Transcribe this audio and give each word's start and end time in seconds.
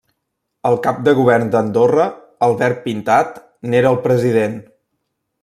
El 0.69 0.77
Cap 0.85 1.03
de 1.07 1.13
Govern 1.19 1.51
d'Andorra, 1.55 2.07
Albert 2.49 2.81
Pintat, 2.87 3.39
n'era 3.75 3.93
el 3.93 4.01
President. 4.09 4.59